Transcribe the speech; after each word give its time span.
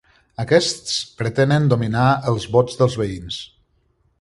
Aquests 0.43 0.95
pretenen 1.19 1.67
dominar 1.73 2.07
els 2.33 2.49
vots 2.57 2.81
dels 2.81 2.97
veïns. 3.03 3.39